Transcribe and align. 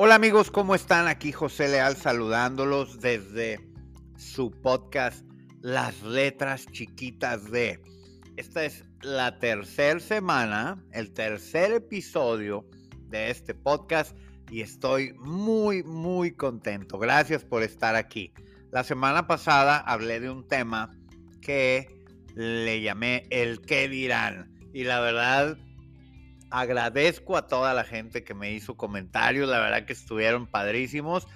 Hola 0.00 0.14
amigos, 0.14 0.52
¿cómo 0.52 0.76
están? 0.76 1.08
Aquí 1.08 1.32
José 1.32 1.66
Leal 1.66 1.96
saludándolos 1.96 3.00
desde 3.00 3.58
su 4.16 4.52
podcast 4.52 5.26
Las 5.60 6.04
Letras 6.04 6.66
Chiquitas 6.66 7.50
de. 7.50 7.82
Esta 8.36 8.64
es 8.64 8.84
la 9.02 9.40
tercera 9.40 9.98
semana, 9.98 10.80
el 10.92 11.12
tercer 11.12 11.72
episodio 11.72 12.64
de 13.08 13.30
este 13.30 13.54
podcast 13.54 14.16
y 14.52 14.60
estoy 14.60 15.14
muy, 15.14 15.82
muy 15.82 16.30
contento. 16.30 17.00
Gracias 17.00 17.44
por 17.44 17.64
estar 17.64 17.96
aquí. 17.96 18.32
La 18.70 18.84
semana 18.84 19.26
pasada 19.26 19.78
hablé 19.78 20.20
de 20.20 20.30
un 20.30 20.46
tema 20.46 20.96
que 21.40 21.88
le 22.36 22.82
llamé 22.82 23.26
el 23.30 23.62
qué 23.62 23.88
dirán 23.88 24.54
y 24.72 24.84
la 24.84 25.00
verdad 25.00 25.58
agradezco 26.50 27.36
a 27.36 27.46
toda 27.46 27.74
la 27.74 27.84
gente 27.84 28.24
que 28.24 28.34
me 28.34 28.52
hizo 28.52 28.76
comentarios, 28.76 29.48
la 29.48 29.60
verdad 29.60 29.84
que 29.86 29.92
estuvieron 29.92 30.46
padrísimos. 30.46 31.26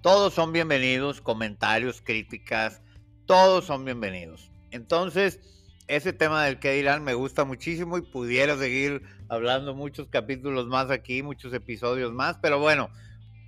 Todos 0.00 0.34
son 0.34 0.52
bienvenidos, 0.52 1.20
comentarios, 1.20 2.00
críticas, 2.00 2.82
todos 3.26 3.66
son 3.66 3.84
bienvenidos. 3.84 4.50
Entonces, 4.70 5.40
ese 5.88 6.12
tema 6.12 6.44
del 6.44 6.58
que 6.58 6.72
dirán 6.72 7.02
me 7.02 7.14
gusta 7.14 7.44
muchísimo 7.44 7.98
y 7.98 8.02
pudiera 8.02 8.56
seguir 8.56 9.02
hablando 9.28 9.74
muchos 9.74 10.08
capítulos 10.08 10.66
más 10.66 10.90
aquí, 10.90 11.22
muchos 11.22 11.52
episodios 11.52 12.12
más, 12.12 12.38
pero 12.38 12.60
bueno, 12.60 12.90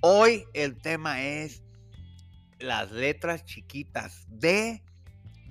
hoy 0.00 0.44
el 0.52 0.76
tema 0.80 1.22
es 1.22 1.62
las 2.58 2.90
letras 2.90 3.44
chiquitas 3.44 4.26
de 4.28 4.82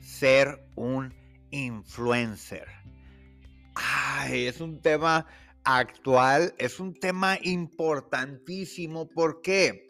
ser 0.02 0.66
un 0.76 1.14
influencer. 1.52 2.68
Ay, 3.76 4.46
es 4.48 4.60
un 4.60 4.82
tema 4.82 5.28
actual 5.64 6.54
es 6.58 6.80
un 6.80 6.94
tema 6.94 7.38
importantísimo. 7.42 9.08
¿Por 9.10 9.42
qué? 9.42 9.88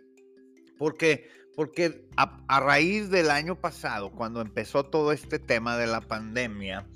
Porque, 0.77 1.29
porque 1.55 2.07
a, 2.17 2.59
raíz 2.59 3.09
del 3.09 3.29
año 3.29 3.59
pasado, 3.59 4.11
cuando 4.11 4.41
empezó 4.41 4.85
todo 4.85 5.11
este 5.11 5.39
tema 5.39 5.77
de 5.77 5.87
la 5.87 6.01
pandemia, 6.01 6.87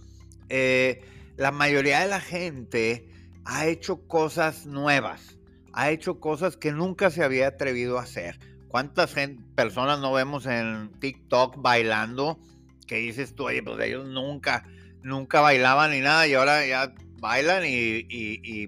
eh, 0.50 1.04
la 1.38 1.52
mayoría 1.52 2.02
de 2.02 2.08
la 2.08 2.22
gente 2.22 3.09
ha 3.45 3.67
hecho 3.67 4.08
cosas 4.08 4.66
nuevas, 4.66 5.38
ha 5.73 5.92
hecho 5.92 6.20
cosas 6.20 6.58
que 6.58 6.72
nunca 6.72 7.10
se 7.12 7.23
había 7.23 7.48
atrevido 7.48 8.00
a 8.00 8.04
hacer. 8.04 8.39
¿Cuántas 8.67 9.16
personas 9.56 10.00
no 10.00 10.12
vemos 10.12 10.45
en 10.45 10.92
TikTok 11.00 11.62
bailando 11.62 12.39
que 12.88 12.98
dices 12.98 13.36
tú, 13.36 13.45
oye, 13.45 13.64
pues 13.64 13.80
ellos 13.80 14.06
nunca, 14.06 14.66
nunca 15.02 15.42
bailaban 15.42 15.92
ni 15.92 16.02
nada 16.02 16.28
y 16.28 16.34
ahora 16.34 16.66
ya 16.66 16.94
bailan 17.26 17.64
y, 17.66 18.68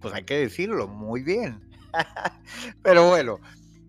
pues 0.00 0.14
hay 0.14 0.24
que 0.24 0.38
decirlo, 0.38 0.86
muy 0.86 1.22
bien. 1.22 1.60
Pero 2.82 3.08
bueno, 3.08 3.40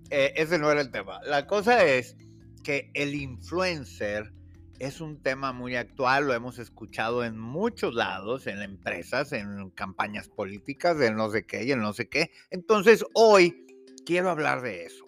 eh, 0.10 0.34
ese 0.36 0.58
no 0.58 0.72
era 0.72 0.82
el 0.82 0.92
tema. 0.92 1.20
La 1.24 1.46
cosa 1.46 1.86
es 1.86 2.16
que 2.64 2.90
el 2.96 3.14
influencer 3.14 4.34
es 4.80 5.02
un 5.02 5.22
tema 5.22 5.52
muy 5.52 5.76
actual, 5.76 6.26
lo 6.26 6.34
hemos 6.34 6.58
escuchado 6.58 7.24
en 7.24 7.38
muchos 7.38 7.94
lados, 7.94 8.48
en 8.48 8.62
empresas, 8.62 9.32
en 9.34 9.70
campañas 9.72 10.30
políticas, 10.30 11.00
en 11.02 11.16
no 11.16 11.30
sé 11.30 11.46
qué 11.46 11.66
y 11.66 11.72
en 11.72 11.82
no 11.82 11.94
sé 11.94 12.08
qué. 12.08 12.32
Entonces 12.50 13.06
hoy 13.14 13.68
quiero 14.06 14.30
hablar 14.32 14.62
de 14.62 14.86
eso. 14.86 15.06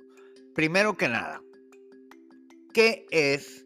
Primero 0.54 0.98
que 0.98 1.08
nada, 1.08 1.42
¿qué 2.74 3.08
es 3.12 3.64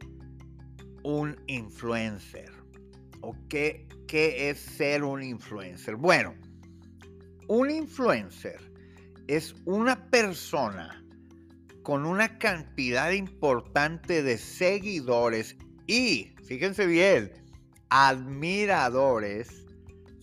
un 1.03 1.35
influencer? 1.47 2.54
¿O 3.25 3.35
qué 3.49 3.87
¿Qué 4.07 4.51
es 4.51 4.59
ser 4.59 5.03
un 5.03 5.23
influencer? 5.23 5.95
Bueno, 5.95 6.35
un 7.47 7.71
influencer 7.71 8.59
es 9.27 9.55
una 9.65 10.09
persona 10.11 11.03
con 11.81 12.05
una 12.05 12.37
cantidad 12.37 13.11
importante 13.11 14.21
de 14.21 14.37
seguidores 14.37 15.57
y, 15.87 16.35
fíjense 16.45 16.85
bien, 16.85 17.31
admiradores 17.89 19.65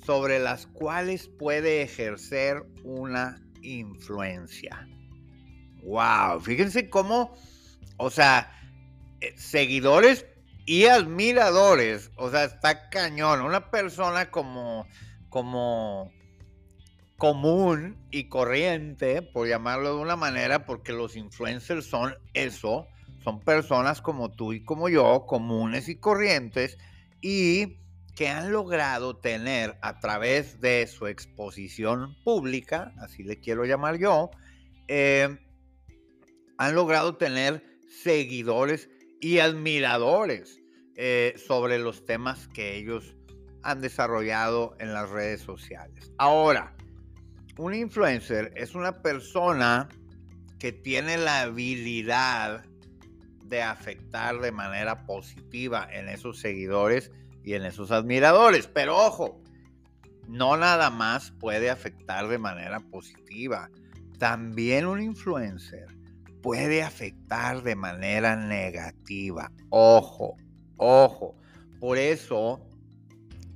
sobre 0.07 0.39
las 0.39 0.69
cuales 0.69 1.27
puede 1.27 1.83
ejercer 1.83 2.63
una 2.85 3.43
influencia. 3.63 4.87
Wow, 5.83 6.41
fíjense 6.41 6.89
cómo, 6.89 7.35
o 7.97 8.11
sea, 8.11 8.49
eh, 9.21 9.35
seguidores 9.37 10.25
y 10.67 10.87
admiradores. 10.87 12.11
O 12.17 12.31
sea, 12.31 12.45
está 12.45 12.89
cañón. 12.91 13.41
Una 13.43 13.71
persona 13.71 14.31
como, 14.31 14.87
como 15.29 16.13
común 17.17 17.97
y 18.11 18.25
corriente, 18.25 19.23
por 19.23 19.47
llamarlo 19.47 19.95
de 19.95 20.03
una 20.03 20.17
manera, 20.17 20.67
porque 20.67 20.93
los 20.93 21.17
influencers 21.17 21.87
son 21.87 22.17
eso, 22.35 22.89
son 23.23 23.41
personas 23.41 24.03
como 24.03 24.33
tú 24.33 24.53
y 24.53 24.65
como 24.65 24.89
yo, 24.89 25.25
comunes 25.27 25.89
y 25.89 25.97
corrientes, 25.97 26.79
y 27.21 27.79
que 28.17 28.29
han 28.29 28.51
logrado 28.53 29.17
tener 29.17 29.79
a 29.83 30.01
través 30.01 30.61
de 30.61 30.87
su 30.87 31.07
exposición 31.07 32.17
pública, 32.25 32.93
así 32.99 33.23
le 33.23 33.39
quiero 33.39 33.65
llamar 33.65 33.99
yo, 33.99 34.31
eh, 34.89 35.39
han 36.59 36.75
logrado 36.75 37.17
tener 37.17 37.65
seguidores 38.03 38.89
y 39.23 39.39
admiradores 39.39 40.61
eh, 40.97 41.35
sobre 41.37 41.79
los 41.79 42.05
temas 42.05 42.49
que 42.49 42.77
ellos 42.77 43.15
han 43.63 43.81
desarrollado 43.81 44.75
en 44.81 44.93
las 44.93 45.09
redes 45.09 45.41
sociales. 45.41 46.13
Ahora, 46.19 46.75
un 47.57 47.73
influencer 47.73 48.53
es 48.57 48.75
una 48.75 49.01
persona 49.01 49.89
que 50.59 50.73
tiene 50.73 51.17
la 51.17 51.43
habilidad 51.43 52.65
de 53.45 53.63
afectar 53.63 54.41
de 54.41 54.51
manera 54.51 55.07
positiva 55.07 55.89
en 55.93 56.09
esos 56.09 56.41
seguidores 56.41 57.13
y 57.45 57.55
en 57.55 57.65
esos 57.65 57.93
admiradores. 57.93 58.67
Pero 58.67 58.97
ojo, 58.97 59.41
no 60.27 60.57
nada 60.57 60.91
más 60.91 61.31
puede 61.31 61.71
afectar 61.71 62.27
de 62.27 62.39
manera 62.39 62.81
positiva. 62.81 63.71
También 64.19 64.87
un 64.87 65.01
influencer 65.01 65.87
puede 66.43 66.83
afectar 66.83 67.63
de 67.63 67.77
manera 67.77 68.37
negativa. 68.37 69.51
Ojo, 69.71 70.37
ojo. 70.77 71.37
Por 71.81 71.99
eso 71.99 72.61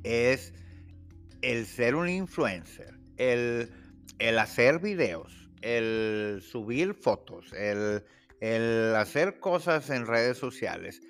es 0.05 0.53
el 1.43 1.67
ser 1.67 1.95
un 1.95 2.09
influencer, 2.09 2.99
el, 3.19 3.71
hacer 4.39 4.79
videos, 4.79 5.49
el 5.63 6.43
subir 6.43 6.95
fotos, 6.95 7.53
el, 7.53 8.05
el 8.41 8.95
hacer 8.97 9.39
cosas 9.39 9.91
en 9.91 10.07
redes 10.07 10.39
sociales, 10.39 11.01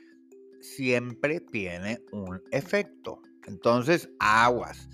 siempre 0.61 1.41
tiene 1.41 2.01
un 2.13 2.43
efecto. 2.51 3.21
Entonces, 3.47 4.09
aguas. 4.19 4.89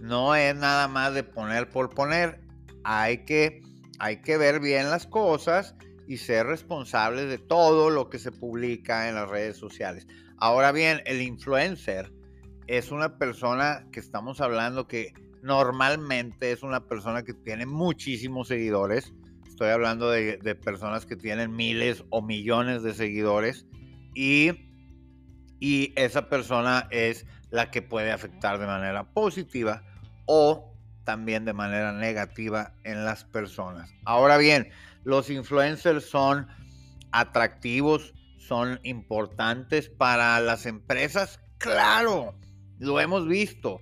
No 0.00 0.34
es 0.34 0.54
nada 0.54 0.86
más 0.88 1.14
de 1.14 1.22
poner 1.22 1.70
por 1.70 1.90
poner. 1.90 2.40
Hay 2.84 3.24
que, 3.24 3.62
hay 3.98 4.20
que 4.20 4.36
ver 4.36 4.60
bien 4.60 4.90
las 4.90 5.06
cosas 5.06 5.74
y 6.06 6.18
ser 6.18 6.46
responsables 6.46 7.28
de 7.28 7.38
todo 7.38 7.90
lo 7.90 8.10
que 8.10 8.18
se 8.18 8.32
publica 8.32 9.08
en 9.08 9.14
las 9.14 9.28
redes 9.28 9.56
sociales. 9.56 10.06
Ahora 10.38 10.72
bien, 10.72 11.00
el 11.06 11.22
influencer 11.22 12.12
es 12.66 12.90
una 12.90 13.18
persona 13.18 13.86
que 13.92 14.00
estamos 14.00 14.40
hablando 14.40 14.86
que 14.86 15.12
normalmente 15.42 16.52
es 16.52 16.62
una 16.62 16.86
persona 16.86 17.22
que 17.22 17.34
tiene 17.34 17.66
muchísimos 17.66 18.48
seguidores. 18.48 19.12
Estoy 19.46 19.68
hablando 19.68 20.10
de, 20.10 20.38
personas 20.56 21.06
que 21.06 21.16
tienen 21.16 21.54
miles 21.54 22.04
o 22.10 22.22
millones 22.22 22.82
de 22.82 22.94
seguidores 22.94 23.66
y, 24.14 24.50
y 25.60 25.92
esa 25.96 26.28
persona 26.28 26.88
es 26.90 27.26
la 27.50 27.70
que 27.70 27.82
puede 27.82 28.10
afectar 28.10 28.58
de 28.58 28.66
manera 28.66 29.04
positiva 29.12 29.84
o 30.26 30.73
también 31.04 31.44
de 31.44 31.52
manera 31.52 31.92
negativa 31.92 32.74
en 32.84 33.04
las 33.04 33.24
personas. 33.24 33.90
Ahora 34.04 34.36
bien, 34.36 34.70
los 35.04 35.30
influencers 35.30 36.04
son 36.04 36.48
atractivos, 37.12 38.14
son 38.38 38.80
importantes 38.82 39.88
para 39.88 40.40
las 40.40 40.66
empresas. 40.66 41.40
Claro, 41.58 42.34
lo 42.78 43.00
hemos 43.00 43.26
visto. 43.28 43.80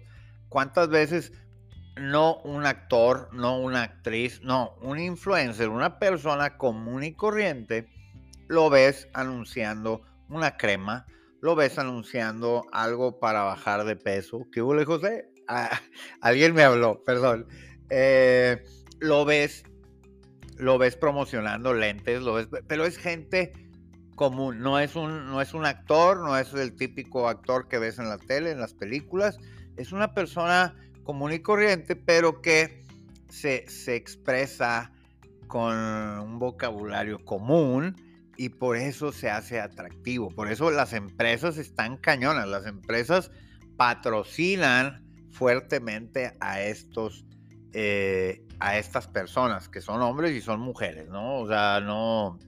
¿Cuántas 0.49 0.89
veces 0.89 1.33
no 1.97 2.37
un 2.45 2.67
actor, 2.67 3.29
no 3.33 3.59
una 3.59 3.83
actriz, 3.83 4.41
no, 4.43 4.75
un 4.81 4.99
influencer, 4.99 5.69
una 5.69 5.99
persona 5.99 6.57
común 6.57 7.05
y 7.05 7.15
corriente, 7.15 7.89
lo 8.49 8.71
ves 8.71 9.09
anunciando 9.13 10.03
una 10.29 10.57
crema, 10.57 11.07
lo 11.41 11.55
ves 11.55 11.79
anunciando 11.79 12.65
algo 12.73 13.19
para 13.19 13.43
bajar 13.43 13.85
de 13.85 13.97
peso. 13.97 14.47
¿Qué 14.53 14.63
hubo, 14.63 14.85
José? 14.85 15.32
Ah, 15.55 15.83
alguien 16.23 16.55
me 16.55 16.63
habló, 16.63 17.05
perdón. 17.05 17.47
Eh, 17.91 18.65
lo 19.01 19.27
ves, 19.27 19.65
lo 20.57 20.79
ves 20.79 20.97
promocionando 20.97 21.75
lentes, 21.75 22.23
lo 22.23 22.33
ves, 22.33 22.49
pero 22.67 22.87
es 22.87 22.97
gente 22.97 23.53
común, 24.17 24.61
no 24.61 24.79
es 24.79 24.97
un, 24.97 25.27
no 25.27 25.43
es 25.43 25.53
un 25.53 25.67
actor, 25.67 26.21
no 26.21 26.39
es 26.39 26.55
el 26.55 26.75
típico 26.75 27.29
actor 27.29 27.69
que 27.69 27.79
ves 27.79 27.99
en 27.99 28.09
la 28.09 28.17
tele, 28.17 28.51
en 28.51 28.61
las 28.61 28.73
películas, 28.73 29.37
es 29.77 29.93
una 29.93 30.15
persona 30.15 30.75
común 31.03 31.33
y 31.33 31.41
corriente, 31.41 31.97
pero 31.97 32.41
que 32.41 32.83
se, 33.29 33.69
se 33.69 33.95
expresa 33.95 34.91
con 35.49 35.77
un 35.77 36.39
vocabulario 36.39 37.23
común 37.27 37.95
y 38.39 38.49
por 38.49 38.79
eso 38.79 39.13
se 39.13 39.29
hace 39.29 39.61
atractivo. 39.61 40.31
Por 40.31 40.51
eso 40.51 40.71
las 40.71 40.95
empresas 40.95 41.59
están 41.59 41.99
cañonas, 41.99 42.49
las 42.49 42.65
empresas 42.65 43.31
patrocinan 43.77 45.02
fuertemente 45.33 46.33
a 46.41 46.61
estos 46.61 47.25
eh, 47.73 48.45
a 48.61 48.79
estas 48.79 49.09
personas 49.09 49.69
que 49.69 49.81
son 49.81 50.03
hombres 50.03 50.33
y 50.33 50.41
son 50.41 50.61
mujeres, 50.61 51.09
¿no? 51.09 51.41
O 51.41 51.49
sea, 51.49 51.81
no, 51.81 52.39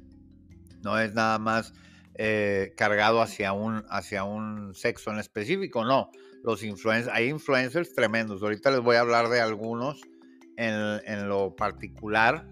no 0.83 1.01
es 1.01 1.15
nada 1.15 1.39
más 1.39 1.73
eh, 2.15 2.73
cargado 2.77 3.21
hacia 3.21 3.53
un, 3.53 3.85
hacia 3.89 4.23
un 4.23 4.75
sexo 4.75 5.11
en 5.11 5.19
específico, 5.19 5.85
no. 5.85 6.11
Los 6.45 6.63
influencers, 6.63 7.13
hay 7.13 7.31
influencers 7.31 7.95
tremendos. 7.95 8.43
Ahorita 8.43 8.71
les 8.71 8.81
voy 8.81 8.97
a 8.97 9.01
hablar 9.01 9.29
de 9.29 9.41
algunos 9.41 10.03
en, 10.57 11.01
en 11.07 11.29
lo 11.29 11.57
particular, 11.57 12.47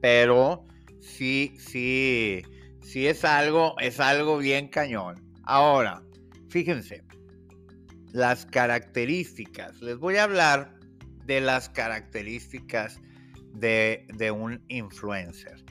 pero 0.00 0.66
sí, 1.00 1.54
sí, 1.58 2.42
sí 2.82 3.08
es 3.08 3.24
algo, 3.24 3.74
es 3.80 3.98
algo 3.98 4.38
bien 4.38 4.68
cañón. 4.68 5.16
Ahora, 5.42 6.02
fíjense, 6.48 7.02
las 8.12 8.46
características. 8.46 9.80
Les 9.80 9.98
voy 9.98 10.16
a 10.16 10.24
hablar 10.24 10.74
de 11.26 11.40
las 11.40 11.68
características 11.68 13.00
de, 13.52 14.32
un 14.34 14.62
influencer. 14.68 15.64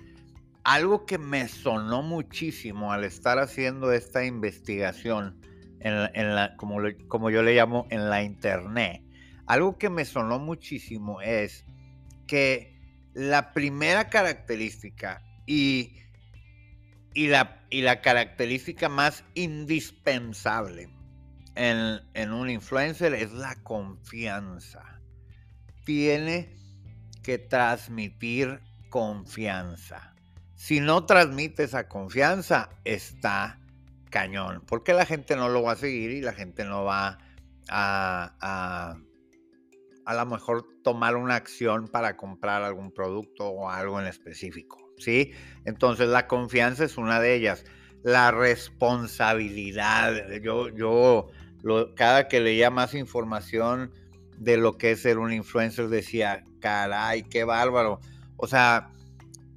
Algo 0.64 1.06
que 1.06 1.18
me 1.18 1.48
sonó 1.48 2.02
muchísimo 2.02 2.92
al 2.92 3.04
estar 3.04 3.40
haciendo 3.40 3.92
esta 3.92 4.26
investigación, 4.26 5.40
en, 5.80 6.36
la, 6.36 6.56
como, 6.58 6.80
como 7.08 7.30
yo 7.30 7.42
le 7.42 7.56
llamo, 7.56 7.88
en 7.90 8.10
la 8.10 8.24
internet, 8.24 9.02
algo 9.46 9.78
que 9.78 9.90
me 9.90 10.06
sonó 10.06 10.38
muchísimo 10.38 11.22
es 11.22 11.66
que 12.28 12.78
la 13.14 13.54
primera 13.54 14.10
característica 14.10 15.24
y, 15.48 15.96
y, 17.14 17.28
la, 17.28 17.66
y 17.70 17.82
la 17.82 18.02
característica 18.02 18.90
más 18.90 19.24
indispensable 19.34 20.90
en, 21.60 22.32
un 22.32 22.50
influencer 22.50 23.14
es 23.14 23.34
la 23.34 23.56
confianza. 23.64 25.02
Tiene 25.84 26.56
que 27.22 27.38
transmitir 27.38 28.62
confianza. 28.90 30.16
Si 30.56 30.80
no 30.80 31.06
transmite 31.06 31.64
esa 31.64 31.90
confianza, 31.90 32.70
está 32.86 33.60
cañón, 34.10 34.64
porque 34.68 34.94
la 34.94 35.06
gente 35.06 35.36
no 35.36 35.50
lo 35.50 35.62
va 35.62 35.74
a 35.74 35.76
seguir 35.76 36.12
y 36.12 36.22
la 36.22 36.34
gente 36.34 36.64
no 36.64 36.86
va 36.86 37.20
a, 37.70 38.34
a, 38.40 38.98
a 40.06 40.14
lo 40.14 40.26
mejor 40.26 40.66
tomar 40.84 41.18
una 41.18 41.36
acción 41.36 41.90
para 41.90 42.16
comprar 42.18 42.64
algún 42.64 42.92
producto 42.92 43.50
o 43.50 43.70
algo 43.70 44.00
en 44.00 44.08
específico, 44.08 44.94
¿sí? 44.98 45.34
Entonces 45.66 46.08
la 46.08 46.28
confianza 46.28 46.86
es 46.86 46.98
una 46.98 47.20
de 47.20 47.36
ellas. 47.36 47.66
La 48.02 48.32
responsabilidad, 48.32 50.30
yo, 50.42 50.70
yo 50.70 51.30
cada 51.96 52.28
que 52.28 52.40
leía 52.40 52.70
más 52.70 52.94
información 52.94 53.92
de 54.38 54.58
lo 54.58 54.78
que 54.78 54.92
es 54.92 55.02
ser 55.02 55.18
un 55.18 55.34
influencer, 55.34 55.90
decía, 55.90 56.44
caray, 56.60 57.24
qué 57.24 57.44
bárbaro. 57.44 58.00
O 58.38 58.48
sea, 58.48 58.90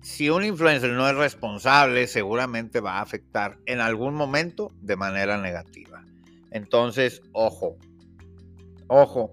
si 0.02 0.28
un 0.28 0.44
influencer 0.44 0.90
no 0.90 1.08
es 1.08 1.14
responsable, 1.14 2.08
seguramente 2.08 2.80
va 2.80 2.98
a 2.98 3.02
afectar 3.02 3.58
en 3.66 3.80
algún 3.80 4.14
momento 4.14 4.72
de 4.80 4.96
manera 4.96 5.38
negativa. 5.38 6.04
Entonces, 6.50 7.22
ojo, 7.32 7.76
ojo, 8.88 9.32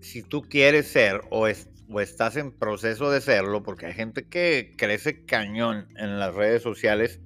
si 0.00 0.22
tú 0.22 0.42
quieres 0.42 0.88
ser 0.88 1.22
o, 1.30 1.48
o 1.88 2.00
estás 2.00 2.36
en 2.36 2.52
proceso 2.52 3.10
de 3.10 3.22
serlo, 3.22 3.62
porque 3.62 3.86
hay 3.86 3.94
gente 3.94 4.24
que 4.24 4.74
crece 4.76 5.24
cañón 5.24 5.88
en 5.96 6.18
las 6.18 6.34
redes 6.34 6.62
sociales 6.62 7.20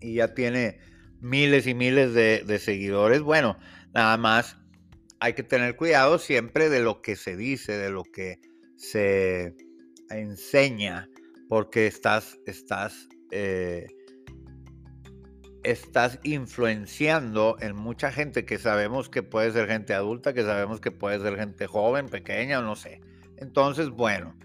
y 0.00 0.14
ya 0.14 0.34
tiene 0.34 0.80
miles 1.20 1.68
y 1.68 1.74
miles 1.74 2.12
de, 2.12 2.42
de 2.44 2.58
seguidores, 2.58 3.22
bueno, 3.22 3.56
nada 3.94 4.16
más 4.16 4.58
hay 5.20 5.32
que 5.32 5.42
tener 5.42 5.76
cuidado 5.76 6.18
siempre 6.18 6.68
de 6.68 6.80
lo 6.80 7.00
que 7.00 7.16
se 7.16 7.36
dice, 7.36 7.72
de 7.78 7.90
lo 7.90 8.02
que 8.04 8.40
se 8.76 9.54
enseña, 10.10 11.08
porque 11.48 11.86
estás, 11.86 12.38
estás, 12.44 13.08
eh, 13.30 13.86
estás 15.62 16.18
influenciando 16.24 17.56
en 17.60 17.74
mucha 17.76 18.12
gente 18.12 18.44
que 18.44 18.58
sabemos 18.58 19.08
que 19.08 19.22
puede 19.22 19.52
ser 19.52 19.68
gente 19.68 19.94
adulta, 19.94 20.34
que 20.34 20.42
sabemos 20.42 20.80
que 20.80 20.90
puede 20.90 21.20
ser 21.20 21.36
gente 21.36 21.66
joven, 21.66 22.08
pequeña 22.08 22.60
no 22.60 22.76
sé. 22.76 23.00
Entonces, 23.38 23.88
bueno, 23.88 24.36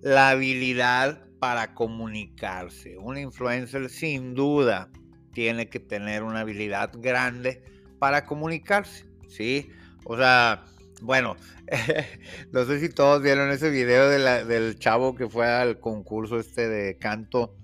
la 0.00 0.30
habilidad 0.30 1.26
para 1.38 1.74
comunicarse. 1.74 2.96
Un 2.98 3.18
influencer 3.18 3.90
sin 3.90 4.34
duda 4.34 4.90
tiene 5.32 5.68
que 5.68 5.80
tener 5.80 6.22
una 6.22 6.40
habilidad 6.40 6.92
grande 6.94 7.64
para 8.02 8.26
comunicarse, 8.26 9.06
¿sí? 9.28 9.70
O 10.02 10.16
sea, 10.16 10.64
bueno, 11.02 11.36
no 12.52 12.64
sé 12.64 12.80
si 12.80 12.88
todos 12.88 13.22
vieron 13.22 13.52
ese 13.52 13.70
video 13.70 14.08
del 14.08 14.76
chavo 14.80 15.14
que 15.14 15.28
fue 15.28 15.46
al 15.46 15.78
concurso 15.78 16.40
este 16.40 16.68
de 16.68 16.98
canto, 16.98 17.54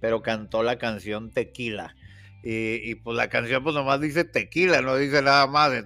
pero 0.00 0.20
cantó 0.20 0.64
la 0.64 0.78
canción 0.78 1.30
Tequila. 1.30 1.94
Y, 2.42 2.96
pues 2.96 3.16
la 3.16 3.28
canción 3.28 3.62
pues 3.62 3.76
nomás 3.76 4.00
dice 4.00 4.24
tequila, 4.24 4.82
no 4.82 4.96
dice 4.96 5.22
nada 5.22 5.46
más 5.46 5.70
de 5.70 5.84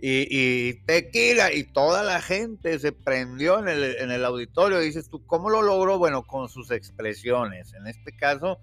y, 0.00 0.26
y, 0.30 0.72
tequila. 0.86 1.52
Y 1.52 1.64
toda 1.64 2.02
la 2.02 2.22
gente 2.22 2.78
se 2.78 2.92
prendió 2.92 3.58
en 3.58 3.68
el, 3.68 3.96
en 3.98 4.10
el 4.10 4.24
auditorio. 4.24 4.78
dices 4.78 5.10
tú, 5.10 5.26
¿cómo 5.26 5.50
lo 5.50 5.60
logró? 5.60 5.98
Bueno, 5.98 6.22
con 6.22 6.48
sus 6.48 6.70
expresiones. 6.70 7.74
En 7.74 7.86
este 7.86 8.16
caso, 8.16 8.58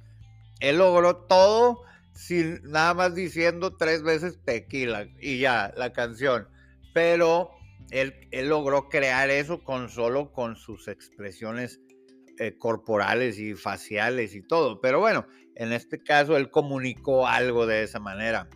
él 0.60 0.80
logró 0.80 1.16
todo 1.16 1.84
sin 2.14 2.62
nada 2.64 2.94
más 2.94 3.16
diciendo 3.16 3.76
tres 3.78 4.04
veces 4.04 4.40
tequila 4.44 5.08
y 5.20 5.40
ya, 5.40 5.74
la 5.78 5.94
canción. 5.94 6.48
Pero 6.94 7.52
él, 7.92 8.14
logró 8.48 8.90
crear 8.90 9.30
eso 9.30 9.64
con 9.64 9.90
solo 9.90 10.32
con 10.32 10.56
sus 10.56 10.88
expresiones 10.88 11.80
eh, 12.40 12.58
corporales 12.58 13.40
y 13.40 13.56
faciales 13.56 14.36
y 14.36 14.42
todo. 14.42 14.82
Pero 14.82 15.00
bueno, 15.00 15.26
en 15.56 15.74
este 15.74 16.02
caso 16.02 16.38
él 16.38 16.52
comunicó 16.52 17.28
algo 17.28 17.66
de 17.66 17.84
esa 17.84 18.00
manera. 18.00 18.48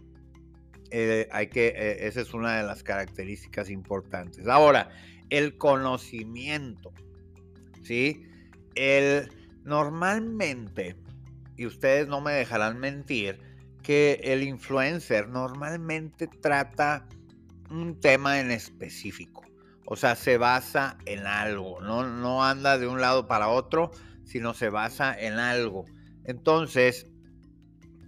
Eh, 0.92 1.28
hay 1.32 1.48
que, 1.48 1.68
eh, 1.68 2.08
esa 2.08 2.22
es 2.22 2.34
una 2.34 2.58
de 2.58 2.64
las 2.64 2.84
características 2.84 3.70
importantes. 3.70 4.48
Ahora, 4.48 4.90
el 5.30 5.57
conocimiento, 5.57 6.94
¿sí? 7.81 8.28
El, 8.76 9.30
normalmente, 9.64 10.95
y 11.56 11.66
ustedes 11.66 12.07
no 12.07 12.22
me 12.22 12.33
dejarán 12.33 12.80
mentir, 12.80 13.40
que 13.81 14.19
el 14.24 14.44
influencer 14.44 15.28
normalmente 15.28 16.28
trata 16.28 17.07
un 17.69 18.00
tema 18.00 18.40
en 18.40 18.52
específico. 18.52 19.44
O 19.86 19.95
sea, 19.95 20.16
se 20.16 20.38
basa 20.38 20.98
en 21.06 21.28
algo, 21.28 21.81
no, 21.81 22.07
no 22.07 22.44
anda 22.44 22.78
de 22.78 22.88
un 22.88 23.02
lado 23.02 23.28
para 23.28 23.50
otro, 23.50 23.92
sino 24.24 24.54
se 24.54 24.69
basa 24.69 25.14
en 25.19 25.33
algo. 25.33 25.86
Entonces, 26.24 27.07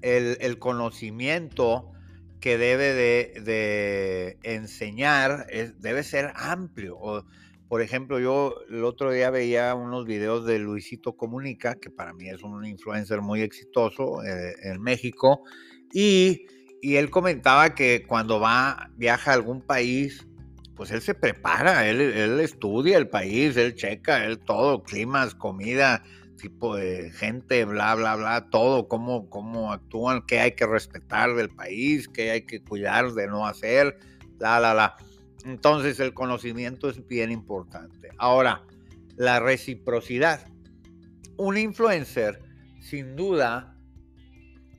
el, 0.02 0.60
conocimiento 0.60 1.92
que 2.40 2.58
debe 2.58 2.94
de, 2.94 4.38
enseñar 4.44 5.48
debe 5.80 6.04
ser 6.04 6.32
amplio. 6.36 6.98
O, 6.98 7.26
por 7.68 7.82
ejemplo, 7.82 8.20
yo 8.20 8.56
el 8.70 8.84
otro 8.84 9.12
día 9.12 9.30
veía 9.30 9.74
unos 9.74 10.06
videos 10.06 10.46
de 10.46 10.60
Luisito 10.60 11.16
Comunica, 11.18 11.76
que 11.76 11.90
para 11.90 12.14
mí 12.14 12.30
es 12.30 12.44
un 12.44 12.66
influencer 12.66 13.22
muy 13.22 13.42
exitoso 13.42 14.24
eh, 14.24 14.56
en 14.64 14.82
México, 14.82 15.42
y, 15.94 16.46
él 16.82 17.10
comentaba 17.10 17.74
que 17.74 18.06
cuando 18.08 18.40
va, 18.40 18.92
viaja 18.96 19.32
a 19.32 19.34
algún 19.34 19.60
país, 19.60 20.28
pues 20.76 20.92
él 20.92 21.02
se 21.02 21.16
prepara, 21.16 21.90
él, 21.90 22.00
él 22.00 22.40
estudia 22.40 23.00
el 23.00 23.10
país, 23.10 23.58
él 23.58 23.74
checa, 23.74 24.24
él 24.24 24.38
todo, 24.38 24.84
climas, 24.84 25.34
comida, 25.34 26.04
tipo 26.36 26.76
de 26.76 27.12
gente, 27.12 27.66
bla, 27.66 27.96
bla, 27.96 28.16
bla, 28.16 28.50
todo, 28.52 28.88
cómo, 28.88 29.30
cómo 29.30 29.74
actúan, 29.74 30.22
qué 30.28 30.40
hay 30.40 30.52
que 30.52 30.68
respetar 30.68 31.34
del 31.34 31.50
país, 31.50 32.08
qué 32.08 32.30
hay 32.30 32.46
que 32.46 32.62
cuidar 32.62 33.14
de 33.14 33.26
no 33.26 33.48
hacer, 33.48 33.98
la, 34.38 34.60
la, 34.60 34.74
la. 34.74 34.96
Entonces 35.46 36.00
el 36.00 36.14
conocimiento 36.14 36.90
es 36.90 37.08
bien 37.08 37.32
importante. 37.32 38.10
Ahora, 38.18 38.64
la 39.16 39.40
reciprocidad. 39.40 40.48
Un 41.38 41.58
influencer 41.58 42.42
sin 42.82 43.16
duda 43.16 43.78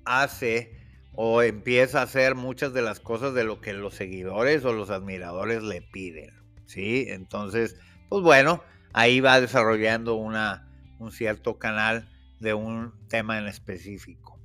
hace 0.04 0.76
o 1.12 1.42
empieza 1.42 2.00
a 2.00 2.04
hacer 2.04 2.34
muchas 2.34 2.72
de 2.72 2.82
las 2.82 3.00
cosas 3.00 3.32
de 3.34 3.44
lo 3.44 3.60
que 3.60 3.72
los 3.72 3.94
seguidores 3.94 4.64
o 4.64 4.72
los 4.72 4.90
admiradores 4.90 5.62
le 5.62 5.82
piden. 5.82 6.30
¿sí? 6.66 7.06
Entonces, 7.08 7.76
pues 8.08 8.22
bueno, 8.22 8.62
ahí 8.92 9.20
va 9.20 9.40
desarrollando 9.40 10.14
una, 10.14 10.68
un 10.98 11.12
cierto 11.12 11.58
canal 11.58 12.08
de 12.40 12.54
un 12.54 12.92
tema 13.08 13.38
en 13.38 13.46
específico. 13.46 14.38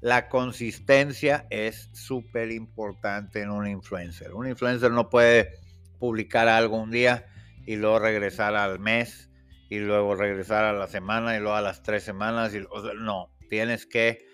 La 0.00 0.28
consistencia 0.28 1.46
es 1.50 1.90
súper 1.92 2.52
importante 2.52 3.40
en 3.40 3.50
un 3.50 3.66
influencer. 3.66 4.32
Un 4.32 4.48
influencer 4.48 4.92
no 4.92 5.08
puede 5.08 5.54
publicar 5.98 6.48
algo 6.48 6.80
un 6.80 6.90
día 6.90 7.26
y 7.66 7.76
luego 7.76 7.98
regresar 7.98 8.54
al 8.54 8.78
mes 8.78 9.28
y 9.68 9.80
luego 9.80 10.14
regresar 10.14 10.64
a 10.64 10.72
la 10.72 10.86
semana 10.86 11.36
y 11.36 11.40
luego 11.40 11.56
a 11.56 11.62
las 11.62 11.82
tres 11.82 12.04
semanas. 12.04 12.52
No, 12.96 13.30
tienes 13.50 13.86
que, 13.86 14.24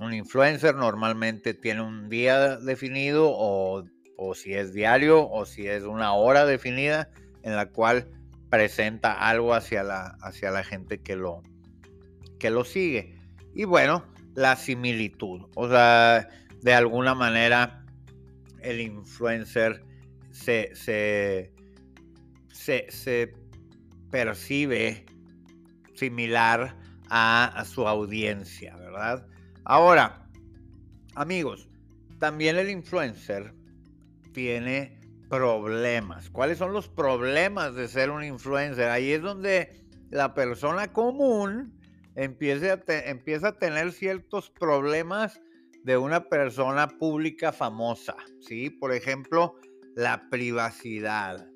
un 0.00 0.12
influencer 0.12 0.74
normalmente 0.74 1.54
tiene 1.54 1.80
un 1.80 2.10
día 2.10 2.56
definido 2.58 3.30
o, 3.30 3.84
o 4.18 4.34
si 4.34 4.52
es 4.52 4.74
diario 4.74 5.28
o 5.28 5.46
si 5.46 5.66
es 5.66 5.84
una 5.84 6.12
hora 6.12 6.44
definida 6.44 7.08
en 7.42 7.56
la 7.56 7.70
cual 7.70 8.08
presenta 8.50 9.12
algo 9.12 9.54
hacia 9.54 9.82
la, 9.82 10.16
hacia 10.20 10.50
la 10.50 10.62
gente 10.62 11.00
que 11.00 11.16
lo, 11.16 11.42
que 12.38 12.50
lo 12.50 12.64
sigue. 12.64 13.18
Y 13.54 13.64
bueno, 13.64 14.04
la 14.36 14.54
similitud. 14.54 15.46
O 15.54 15.68
sea, 15.68 16.28
de 16.62 16.74
alguna 16.74 17.14
manera 17.14 17.84
el 18.60 18.80
influencer 18.80 19.82
se, 20.30 20.74
se, 20.74 21.52
se, 22.50 23.34
percibe 24.10 25.06
similar 25.94 26.76
a, 27.08 27.64
su 27.66 27.88
audiencia, 27.88 28.76
¿verdad? 28.76 29.26
Ahora, 29.64 30.28
amigos, 31.14 31.68
también 32.18 32.56
el 32.56 32.70
influencer 32.70 33.54
tiene 34.32 34.98
problemas. 35.28 36.30
¿Cuáles 36.30 36.58
son 36.58 36.72
los 36.72 36.88
problemas 36.88 37.74
de 37.74 37.88
ser 37.88 38.10
un 38.10 38.22
influencer? 38.22 38.90
Ahí 38.90 39.12
es 39.12 39.22
donde 39.22 39.80
la 40.10 40.34
persona 40.34 40.92
común 40.92 41.76
empieza 42.16 43.48
a, 43.48 43.58
tener 43.58 43.92
ciertos 43.92 44.50
problemas 44.50 45.40
de 45.84 45.96
una 45.96 46.28
persona 46.28 46.88
pública 46.88 47.52
famosa, 47.52 48.16
¿sí? 48.40 48.70
Por 48.70 48.92
ejemplo, 48.92 49.54
la 49.94 50.28
privacidad. 50.30 51.46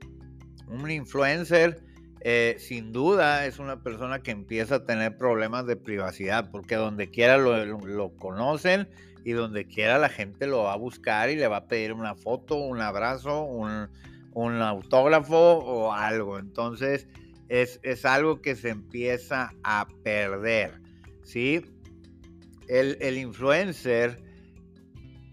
Un 0.68 0.90
influencer, 0.90 1.82
eh, 2.20 2.56
sin 2.58 2.92
duda, 2.92 3.46
es 3.46 3.58
una 3.58 3.82
persona 3.82 4.22
que 4.22 4.30
empieza 4.30 4.76
a 4.76 4.84
tener 4.84 5.16
problemas 5.16 5.66
de 5.66 5.76
privacidad, 5.76 6.50
porque 6.50 6.76
donde 6.76 7.10
quiera 7.10 7.38
lo, 7.38 8.16
conocen 8.16 8.88
y 9.24 9.32
donde 9.32 9.66
quiera 9.66 9.98
la 9.98 10.08
gente 10.08 10.46
lo 10.46 10.64
va 10.64 10.74
a 10.74 10.76
buscar 10.76 11.30
y 11.30 11.36
le 11.36 11.48
va 11.48 11.56
a 11.56 11.66
pedir 11.66 11.92
una 11.92 12.14
foto, 12.14 12.56
un 12.56 12.80
abrazo, 12.80 13.42
un, 13.42 13.88
autógrafo 14.62 15.36
o 15.36 15.92
algo. 15.92 16.38
Entonces, 16.38 17.08
es, 17.50 17.78
es, 17.82 18.06
algo 18.06 18.40
que 18.40 18.56
se 18.56 18.70
empieza 18.70 19.52
a 19.62 19.86
perder, 20.02 20.80
¿sí? 21.22 21.62
el, 22.70 23.18
influencer 23.18 24.22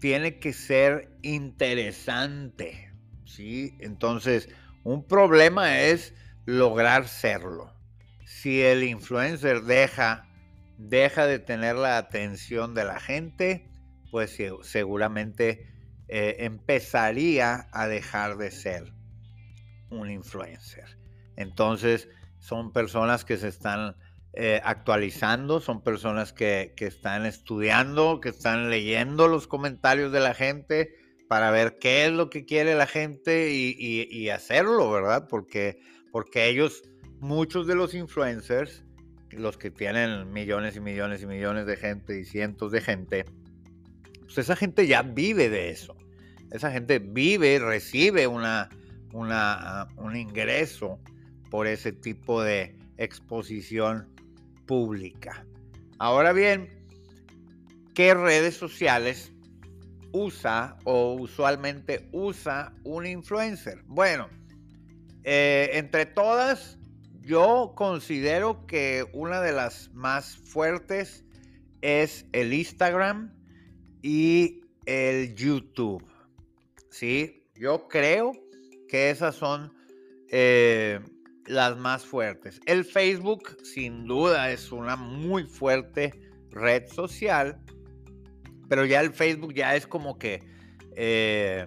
tiene 0.00 0.38
que 0.38 0.52
ser 0.52 1.10
interesante, 1.22 2.92
¿sí? 3.24 3.74
Entonces, 3.80 4.48
un 4.84 5.06
problema 5.06 5.80
es 5.80 6.14
lograr 6.46 7.08
serlo. 7.08 7.72
Si 8.26 8.60
el 8.62 8.82
influencer 8.82 9.62
deja, 9.62 10.28
deja 10.78 11.26
de 11.26 11.38
tener 11.38 11.76
la 11.76 11.98
atención 11.98 12.74
de 12.74 12.84
la 12.84 13.00
gente, 13.00 13.68
pues 14.10 14.36
seguramente 14.62 15.66
eh, 16.08 16.36
empezaría 16.40 17.68
a 17.72 17.86
dejar 17.86 18.36
de 18.36 18.50
ser 18.50 18.92
un 19.90 20.10
influencer. 20.10 20.97
Entonces, 21.38 22.08
son 22.40 22.72
personas 22.72 23.24
que 23.24 23.36
se 23.36 23.46
están 23.46 23.94
eh, 24.32 24.60
actualizando, 24.64 25.60
son 25.60 25.82
personas 25.82 26.32
que, 26.32 26.74
están 26.76 27.26
estudiando, 27.26 28.20
que 28.20 28.30
están 28.30 28.70
leyendo 28.70 29.28
los 29.28 29.46
comentarios 29.46 30.10
de 30.10 30.18
la 30.18 30.34
gente 30.34 30.96
para 31.28 31.52
ver 31.52 31.78
qué 31.78 32.06
es 32.06 32.12
lo 32.12 32.28
que 32.28 32.44
quiere 32.44 32.74
la 32.74 32.88
gente 32.88 33.52
y, 33.52 34.28
hacerlo, 34.30 34.90
¿verdad? 34.90 35.28
Porque, 35.28 35.78
porque 36.10 36.48
ellos, 36.48 36.82
muchos 37.20 37.68
de 37.68 37.76
los 37.76 37.94
influencers, 37.94 38.82
los 39.30 39.56
que 39.58 39.70
tienen 39.70 40.32
millones 40.32 40.74
y 40.74 40.80
millones 40.80 41.22
y 41.22 41.26
millones 41.26 41.66
de 41.66 41.76
gente 41.76 42.18
y 42.18 42.24
cientos 42.24 42.72
de 42.72 42.80
gente, 42.80 43.24
pues 44.22 44.38
esa 44.38 44.56
gente 44.56 44.88
ya 44.88 45.02
vive 45.02 45.48
de 45.50 45.70
eso. 45.70 45.96
Esa 46.50 46.72
gente 46.72 46.98
vive, 46.98 47.60
recibe 47.60 48.26
una, 48.26 48.70
una, 49.12 49.86
un 49.98 50.16
ingreso 50.16 50.98
por 51.50 51.66
ese 51.66 51.92
tipo 51.92 52.42
de 52.42 52.76
exposición 52.96 54.08
pública. 54.66 55.44
Ahora 55.98 56.32
bien, 56.32 56.68
¿qué 57.94 58.14
redes 58.14 58.54
sociales 58.56 59.32
usa 60.12 60.76
o 60.84 61.14
usualmente 61.14 62.08
usa 62.12 62.74
un 62.84 63.06
influencer? 63.06 63.82
Bueno, 63.86 64.28
eh, 65.24 65.70
entre 65.72 66.06
todas, 66.06 66.78
yo 67.22 67.72
considero 67.74 68.66
que 68.66 69.06
una 69.12 69.40
de 69.40 69.52
las 69.52 69.90
más 69.92 70.36
fuertes 70.36 71.24
es 71.80 72.26
el 72.32 72.52
Instagram 72.52 73.34
y 74.02 74.60
el 74.86 75.34
YouTube. 75.34 76.04
Sí, 76.90 77.44
yo 77.54 77.88
creo 77.88 78.32
que 78.88 79.10
esas 79.10 79.34
son 79.34 79.72
eh, 80.30 81.00
las 81.48 81.76
más 81.76 82.04
fuertes. 82.04 82.60
El 82.66 82.84
Facebook 82.84 83.56
sin 83.64 84.04
duda 84.06 84.50
es 84.50 84.70
una 84.70 84.96
muy 84.96 85.44
fuerte 85.44 86.12
red 86.50 86.86
social, 86.86 87.58
pero 88.68 88.84
ya 88.84 89.00
el 89.00 89.12
Facebook 89.12 89.54
ya 89.54 89.74
es 89.74 89.86
como 89.86 90.18
que 90.18 90.42
eh, 90.96 91.66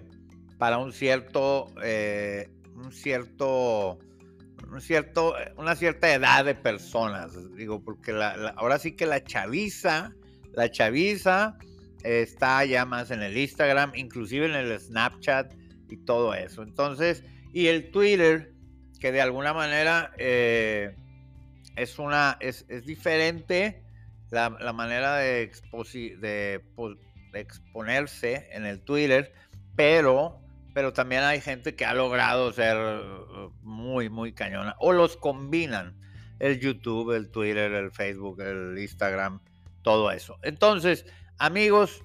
para 0.58 0.78
un 0.78 0.92
cierto, 0.92 1.66
eh, 1.82 2.48
un 2.76 2.92
cierto, 2.92 3.98
un 4.70 4.80
cierto, 4.80 5.34
una 5.56 5.74
cierta 5.74 6.12
edad 6.14 6.44
de 6.44 6.54
personas, 6.54 7.32
digo, 7.56 7.82
porque 7.82 8.12
ahora 8.56 8.78
sí 8.78 8.92
que 8.92 9.06
la 9.06 9.24
chaviza, 9.24 10.12
la 10.52 10.70
chaviza 10.70 11.56
está 12.04 12.64
ya 12.64 12.84
más 12.84 13.10
en 13.10 13.22
el 13.22 13.36
Instagram, 13.36 13.92
inclusive 13.96 14.46
en 14.46 14.54
el 14.54 14.78
Snapchat 14.78 15.52
y 15.88 15.96
todo 15.96 16.34
eso. 16.34 16.62
Entonces, 16.62 17.24
y 17.52 17.66
el 17.66 17.90
Twitter, 17.90 18.52
que 19.02 19.10
de 19.10 19.20
alguna 19.20 19.52
manera 19.52 20.12
eh, 20.16 20.94
es, 21.74 21.98
una, 21.98 22.36
es, 22.38 22.64
diferente 22.86 23.82
la, 24.30 24.48
manera 24.72 25.16
de, 25.16 25.50
de, 26.20 26.60
exponerse 27.34 28.48
en 28.52 28.64
el 28.64 28.80
Twitter, 28.80 29.32
pero, 29.74 30.40
pero 30.72 30.92
también 30.92 31.24
hay 31.24 31.40
gente 31.40 31.74
que 31.74 31.84
ha 31.84 31.94
logrado 31.94 32.52
ser 32.52 32.76
uh, 32.76 33.50
muy, 33.62 34.08
muy 34.08 34.32
cañona. 34.34 34.76
O 34.78 34.92
los 34.92 35.16
combinan, 35.16 35.98
el 36.38 36.60
YouTube, 36.60 37.10
el 37.16 37.28
Twitter, 37.28 37.72
el 37.72 37.90
Facebook, 37.90 38.40
el 38.40 38.78
Instagram, 38.78 39.40
todo 39.82 40.12
eso. 40.12 40.38
Entonces, 40.42 41.06
amigos, 41.38 42.04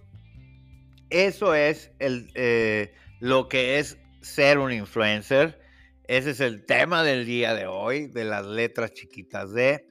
eso 1.12 1.54
es 1.54 1.92
el, 2.00 2.32
eh, 2.34 2.92
lo 3.20 3.50
que 3.50 3.78
es 3.78 4.00
ser 4.22 4.58
un 4.58 4.72
influencer. 4.72 5.67
Ese 6.08 6.30
es 6.30 6.40
el 6.40 6.66
tema 6.66 7.04
del 7.04 7.26
día 7.26 7.54
de 7.54 7.68
hoy, 7.68 8.08
de 8.08 8.24
las 8.24 8.46
letras 8.46 8.94
chiquitas 8.94 9.52
de. 9.52 9.86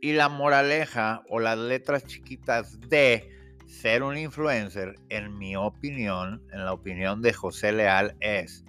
Y 0.00 0.14
la 0.14 0.28
moraleja 0.28 1.22
o 1.28 1.38
las 1.38 1.58
letras 1.58 2.04
chiquitas 2.06 2.80
de 2.88 3.30
ser 3.66 4.02
un 4.02 4.18
influencer, 4.18 4.96
en 5.10 5.38
mi 5.38 5.54
opinión, 5.54 6.42
en 6.52 6.64
la 6.64 6.72
opinión 6.72 7.22
de 7.22 7.32
José 7.32 7.70
Leal, 7.70 8.16
es, 8.18 8.64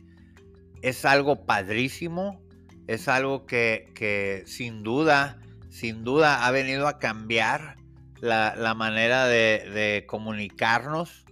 es 0.84 1.04
algo 1.04 1.44
padrísimo, 1.48 2.40
es 2.86 3.08
algo 3.08 3.48
que, 3.48 4.44
sin 4.46 4.84
duda, 4.84 5.40
sin 5.70 6.04
duda 6.04 6.46
ha 6.46 6.52
venido 6.52 6.88
a 6.88 7.00
cambiar 7.00 7.78
la, 8.20 8.76
manera 8.76 9.26
de, 9.26 9.68
de 9.74 10.06
comunicarnos. 10.06 11.26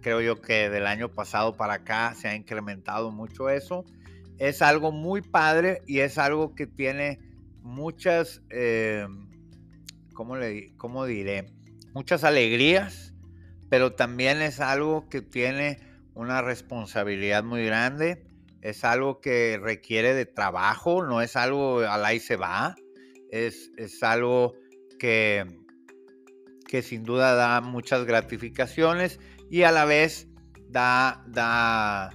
Creo 0.00 0.22
yo 0.22 0.40
que 0.40 0.70
del 0.70 0.86
año 0.86 1.10
pasado 1.10 1.54
para 1.54 1.74
acá 1.74 2.14
se 2.14 2.28
ha 2.28 2.34
incrementado 2.34 3.10
mucho 3.10 3.50
eso 3.50 3.84
es 4.42 4.60
algo 4.60 4.90
muy 4.90 5.22
padre 5.22 5.82
y 5.86 6.00
es 6.00 6.18
algo 6.18 6.56
que 6.56 6.66
tiene 6.66 7.20
muchas, 7.62 8.42
eh, 8.50 9.06
¿cómo, 10.14 10.36
le, 10.36 10.74
¿cómo 10.76 11.06
diré? 11.06 11.52
Muchas 11.94 12.24
alegrías, 12.24 13.14
pero 13.68 13.92
también 13.92 14.42
es 14.42 14.58
algo 14.58 15.08
que 15.08 15.22
tiene 15.22 15.78
una 16.14 16.42
responsabilidad 16.42 17.44
muy 17.44 17.64
grande, 17.64 18.26
es 18.62 18.82
algo 18.82 19.20
que 19.20 19.60
requiere 19.62 20.12
de 20.12 20.26
trabajo, 20.26 21.04
no 21.06 21.22
es 21.22 21.36
algo 21.36 21.78
al 21.78 22.04
ahí 22.04 22.18
se 22.18 22.34
va, 22.34 22.74
es, 23.30 23.70
es 23.76 24.02
algo 24.02 24.54
que, 24.98 25.46
que 26.66 26.82
sin 26.82 27.04
duda 27.04 27.36
da 27.36 27.60
muchas 27.60 28.04
gratificaciones 28.06 29.20
y 29.52 29.62
a 29.62 29.70
la 29.70 29.84
vez 29.84 30.26
da, 30.68 31.22
da 31.28 32.10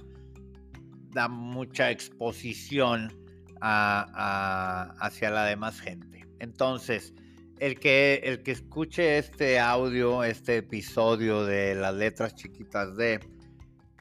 da 1.10 1.28
mucha 1.28 1.90
exposición 1.90 3.12
hacia 3.60 5.30
la 5.30 5.44
demás 5.44 5.80
gente. 5.80 6.26
Entonces, 6.38 7.14
el 7.58 7.78
que, 7.80 8.20
el 8.24 8.42
que 8.42 8.52
escuche 8.52 9.18
este 9.18 9.58
audio, 9.58 10.22
este 10.22 10.58
episodio 10.58 11.44
de 11.44 11.74
las 11.74 11.94
letras 11.94 12.34
chiquitas 12.34 12.96
de 12.96 13.20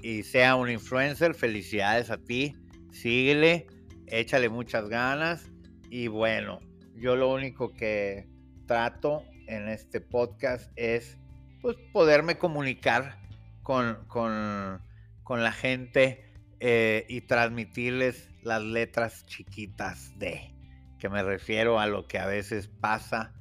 y 0.02 0.24
sea 0.24 0.56
un 0.56 0.70
influencer, 0.70 1.34
felicidades 1.34 2.12
a 2.12 2.18
ti, 2.18 2.56
síguele, 2.92 3.66
échale 4.06 4.50
muchas 4.50 4.88
ganas 4.90 5.50
y 5.90 6.08
bueno, 6.08 6.60
yo 6.96 7.16
lo 7.16 7.32
único 7.32 7.74
que 7.74 8.28
trato 8.68 9.24
en 9.48 9.70
este 9.70 10.02
podcast 10.02 10.72
es 10.76 11.18
pues, 11.62 11.78
poderme 11.92 12.38
comunicar 12.38 13.18
con, 13.64 14.06
con, 14.08 14.82
con 15.24 15.44
la 15.44 15.52
gente 15.52 16.27
eh, 16.60 17.06
y 17.10 17.22
transmitirles 17.22 18.30
las 18.42 18.62
letras 18.62 19.26
chiquitas 19.26 20.18
de, 20.18 20.54
que 21.00 21.10
me 21.10 21.24
refiero 21.24 21.80
a 21.80 21.88
lo 21.88 22.08
que 22.08 22.20
a 22.20 22.26
veces 22.26 22.68
pasa 22.68 23.34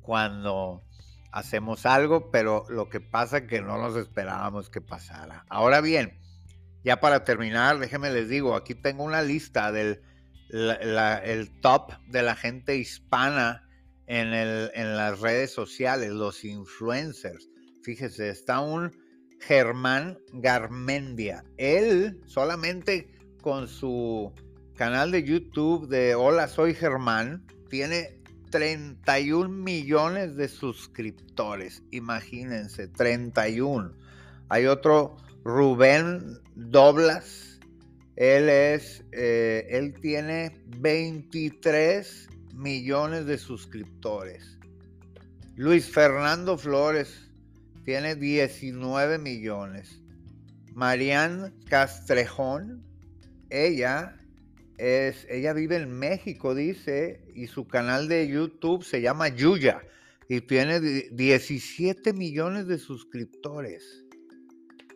cuando 0.00 0.82
hacemos 1.32 1.84
algo, 1.86 2.30
pero 2.30 2.64
lo 2.68 2.88
que 2.88 3.00
pasa 3.00 3.46
que 3.46 3.60
no 3.60 3.78
nos 3.78 3.96
esperábamos 3.96 4.70
que 4.70 4.80
pasara. 4.80 5.44
Ahora 5.48 5.80
bien, 5.80 6.18
ya 6.84 7.00
para 7.00 7.24
terminar, 7.24 7.78
déjenme 7.78 8.10
les 8.10 8.28
digo, 8.28 8.54
aquí 8.54 8.74
tengo 8.74 9.02
una 9.02 9.22
lista 9.22 9.72
del 9.72 10.02
el 10.50 11.60
top 11.60 11.92
de 12.06 12.22
la 12.22 12.36
gente 12.36 12.76
hispana 12.76 13.68
en, 14.06 14.32
el, 14.32 14.70
en 14.74 14.96
las 14.96 15.20
redes 15.20 15.52
sociales, 15.52 16.10
los 16.10 16.44
influencers. 16.44 17.48
Fíjese, 17.82 18.28
está 18.28 18.60
un 18.60 18.92
Germán 19.46 20.18
Garmendia. 20.32 21.44
Él 21.56 22.20
solamente 22.26 23.08
con 23.42 23.68
su 23.68 24.32
canal 24.74 25.10
de 25.10 25.22
YouTube 25.22 25.88
de 25.88 26.14
Hola, 26.14 26.48
soy 26.48 26.74
Germán, 26.74 27.46
tiene 27.68 28.20
31 28.50 29.48
millones 29.48 30.36
de 30.36 30.48
suscriptores. 30.48 31.82
Imagínense, 31.90 32.88
31. 32.88 33.92
Hay 34.48 34.66
otro 34.66 35.16
Rubén 35.44 36.38
Doblas. 36.54 37.60
Él 38.16 38.48
es, 38.48 39.04
eh, 39.12 39.66
él 39.70 39.92
tiene 40.00 40.62
23 40.78 42.28
millones 42.54 43.26
de 43.26 43.36
suscriptores. 43.36 44.58
Luis 45.56 45.90
Fernando 45.90 46.56
Flores 46.56 47.23
tiene 47.84 48.16
19 48.16 49.18
millones. 49.18 50.00
Marianne 50.74 51.52
Castrejón, 51.68 52.84
ella 53.50 54.16
es, 54.78 55.26
ella 55.30 55.52
vive 55.52 55.76
en 55.76 55.90
México, 55.90 56.54
dice, 56.54 57.20
y 57.34 57.46
su 57.46 57.66
canal 57.68 58.08
de 58.08 58.26
YouTube 58.26 58.84
se 58.84 59.00
llama 59.00 59.28
Yuya 59.28 59.82
y 60.28 60.40
tiene 60.40 60.80
17 60.80 62.12
millones 62.12 62.66
de 62.66 62.78
suscriptores. 62.78 64.04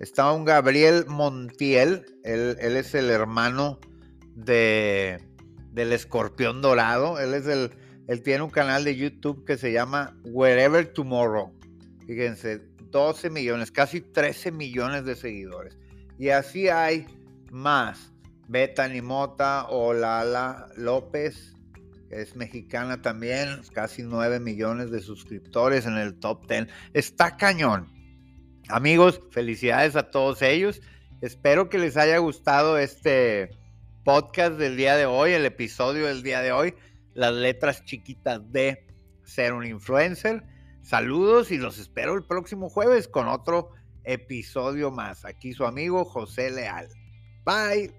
Está 0.00 0.32
un 0.32 0.44
Gabriel 0.44 1.04
Montiel, 1.06 2.06
él, 2.24 2.56
es 2.60 2.94
el 2.94 3.10
hermano 3.10 3.78
de, 4.34 5.20
del 5.72 5.92
escorpión 5.92 6.62
dorado, 6.62 7.18
él 7.18 7.34
es 7.34 7.46
el, 7.46 7.70
él 8.06 8.22
tiene 8.22 8.42
un 8.42 8.50
canal 8.50 8.84
de 8.84 8.96
YouTube 8.96 9.44
que 9.44 9.58
se 9.58 9.72
llama 9.72 10.16
Wherever 10.24 10.92
Tomorrow. 10.92 11.52
Fíjense, 12.06 12.62
12 12.90 13.30
millones, 13.30 13.70
casi 13.70 14.00
13 14.00 14.52
millones 14.52 15.04
de 15.04 15.16
seguidores. 15.16 15.78
Y 16.18 16.30
así 16.30 16.68
hay 16.68 17.06
más. 17.50 18.12
Bethany 18.48 19.02
Mota 19.02 19.66
o 19.68 19.92
Lala 19.92 20.68
López, 20.76 21.54
que 22.08 22.22
es 22.22 22.34
mexicana 22.34 23.02
también, 23.02 23.60
casi 23.74 24.02
9 24.02 24.40
millones 24.40 24.90
de 24.90 25.00
suscriptores 25.00 25.86
en 25.86 25.96
el 25.98 26.18
top 26.18 26.48
10. 26.48 26.68
Está 26.94 27.36
cañón. 27.36 27.92
Amigos, 28.68 29.20
felicidades 29.30 29.96
a 29.96 30.10
todos 30.10 30.42
ellos. 30.42 30.80
Espero 31.20 31.68
que 31.68 31.78
les 31.78 31.96
haya 31.96 32.18
gustado 32.18 32.78
este 32.78 33.50
podcast 34.04 34.54
del 34.54 34.76
día 34.76 34.96
de 34.96 35.04
hoy, 35.04 35.32
el 35.32 35.44
episodio 35.44 36.06
del 36.06 36.22
día 36.22 36.40
de 36.40 36.52
hoy, 36.52 36.74
las 37.12 37.34
letras 37.34 37.84
chiquitas 37.84 38.40
de 38.50 38.86
ser 39.24 39.52
un 39.52 39.66
influencer. 39.66 40.42
Saludos 40.88 41.50
y 41.50 41.58
los 41.58 41.78
espero 41.78 42.14
el 42.14 42.24
próximo 42.24 42.70
jueves 42.70 43.08
con 43.08 43.28
otro 43.28 43.72
episodio 44.04 44.90
más. 44.90 45.26
Aquí 45.26 45.52
su 45.52 45.66
amigo 45.66 46.06
José 46.06 46.50
Leal. 46.50 46.88
Bye. 47.44 47.92